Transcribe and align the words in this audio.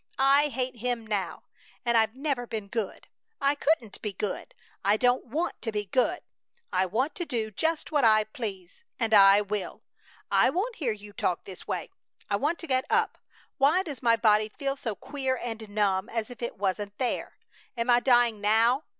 I 0.17 0.47
hate 0.47 0.77
Him 0.77 1.05
now! 1.05 1.43
And 1.85 1.95
I've 1.95 2.15
never 2.15 2.47
been 2.47 2.69
good! 2.69 3.07
I 3.39 3.53
couldn't 3.53 4.01
be 4.01 4.13
good! 4.13 4.55
I 4.83 4.97
don't 4.97 5.25
want 5.27 5.61
to 5.61 5.71
be 5.71 5.85
good! 5.85 6.21
I 6.73 6.87
want 6.87 7.13
to 7.17 7.23
do 7.23 7.51
just 7.51 7.91
what 7.91 8.03
I 8.03 8.23
please! 8.23 8.83
And 8.99 9.13
I 9.13 9.41
will! 9.41 9.83
I 10.31 10.49
won't 10.49 10.77
hear 10.77 10.91
you 10.91 11.13
talk 11.13 11.45
this 11.45 11.67
way! 11.67 11.91
I 12.31 12.35
want 12.37 12.57
to 12.57 12.65
get 12.67 12.85
up! 12.89 13.19
Why 13.59 13.83
does 13.83 14.01
my 14.01 14.15
body 14.15 14.49
feel 14.49 14.75
so 14.75 14.95
queer 14.95 15.39
and 15.39 15.69
numb, 15.69 16.09
as 16.09 16.31
if 16.31 16.41
it 16.41 16.57
wasn't 16.57 16.97
there? 16.97 17.37
Am 17.77 17.91
I 17.91 17.99
dying 17.99 18.41
now? 18.41 18.85